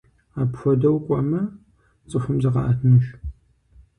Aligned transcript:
Апхуэдэу 0.41 0.97
кӏуэмэ, 1.05 1.41
цӏыхум 2.09 2.37
зыкъаӏэтынущ. 2.43 3.05